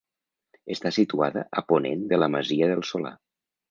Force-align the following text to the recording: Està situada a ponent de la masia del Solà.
Està 0.75 0.93
situada 0.95 1.45
a 1.63 1.65
ponent 1.69 2.05
de 2.15 2.23
la 2.25 2.35
masia 2.39 2.75
del 2.75 2.87
Solà. 2.95 3.19